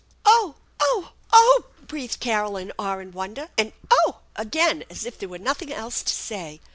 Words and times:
"Oh! 0.25 0.55
Oh! 0.79 1.11
Oh!" 1.31 1.65
breathed 1.87 2.19
Carol 2.19 2.57
in 2.57 2.73
awe 2.79 2.97
and 2.97 3.13
wonder, 3.13 3.49
and 3.55 3.71
"Oh!" 3.91 4.21
again, 4.35 4.83
as 4.89 5.05
if 5.05 5.19
there 5.19 5.29
were 5.29 5.37
nothing 5.37 5.71
else 5.71 6.01
to 6.01 6.11
say. 6.11 6.59